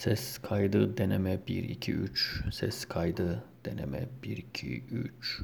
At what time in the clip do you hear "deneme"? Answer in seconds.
0.96-1.38, 3.64-4.08